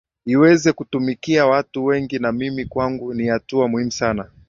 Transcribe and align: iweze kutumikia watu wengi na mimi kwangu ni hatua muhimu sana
iweze 0.25 0.71
kutumikia 0.73 1.45
watu 1.45 1.85
wengi 1.85 2.19
na 2.19 2.31
mimi 2.31 2.65
kwangu 2.65 3.13
ni 3.13 3.27
hatua 3.27 3.67
muhimu 3.67 3.91
sana 3.91 4.29